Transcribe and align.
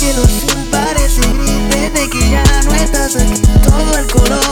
cielo 0.00 0.22
sin 0.24 0.70
pares 0.70 1.18
y 1.18 2.08
que 2.08 2.30
ya 2.30 2.42
no 2.64 2.74
estás 2.74 3.16
aquí. 3.16 3.42
Todo 3.62 3.98
el 3.98 4.06
color. 4.06 4.49